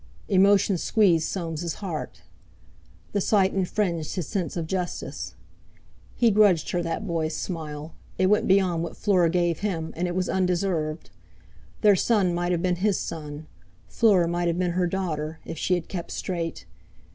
Emotion 0.29 0.79
squeezed 0.79 1.27
Soames' 1.29 1.75
heart. 1.75 2.23
The 3.11 3.21
sight 3.21 3.53
infringed 3.53 4.15
his 4.15 4.25
sense 4.27 4.57
of 4.57 4.65
justice. 4.65 5.35
He 6.15 6.31
grudged 6.31 6.71
her 6.71 6.81
that 6.81 7.05
boy's 7.05 7.35
smile—it 7.35 8.25
went 8.25 8.47
beyond 8.47 8.81
what 8.81 8.97
Fleur 8.97 9.29
gave 9.29 9.59
him, 9.59 9.93
and 9.95 10.07
it 10.07 10.15
was 10.15 10.27
undeserved. 10.27 11.11
Their 11.81 11.95
son 11.95 12.33
might 12.33 12.51
have 12.51 12.63
been 12.63 12.77
his 12.77 12.99
son; 12.99 13.45
Fleur 13.87 14.25
might 14.25 14.47
have 14.47 14.57
been 14.57 14.71
her 14.71 14.87
daughter, 14.87 15.39
if 15.45 15.59
she 15.59 15.75
had 15.75 15.87
kept 15.87 16.09
straight! 16.09 16.65